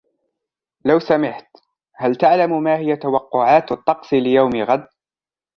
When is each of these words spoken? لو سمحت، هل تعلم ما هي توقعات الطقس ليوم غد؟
لو 0.85 0.99
سمحت، 0.99 1.47
هل 2.01 2.15
تعلم 2.15 2.63
ما 2.63 2.77
هي 2.77 2.95
توقعات 2.95 3.71
الطقس 3.71 4.13
ليوم 4.13 4.55
غد؟ 4.61 4.87